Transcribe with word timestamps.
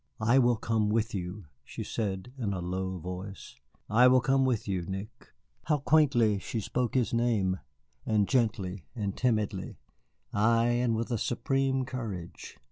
"I 0.19 0.39
will 0.39 0.55
come 0.55 0.89
with 0.89 1.13
you," 1.13 1.45
she 1.63 1.83
said 1.83 2.33
in 2.35 2.53
a 2.53 2.59
low 2.59 2.97
voice, 2.97 3.57
"I 3.87 4.07
will 4.07 4.19
come 4.19 4.45
with 4.45 4.67
you, 4.67 4.81
Nick." 4.81 5.27
How 5.65 5.77
quaintly 5.77 6.39
she 6.39 6.59
spoke 6.59 6.95
his 6.95 7.13
name, 7.13 7.59
and 8.03 8.27
gently, 8.27 8.87
and 8.95 9.15
timidly 9.15 9.77
ay, 10.33 10.65
and 10.69 10.95
with 10.95 11.11
a 11.11 11.19
supreme 11.19 11.85
courage. 11.85 12.57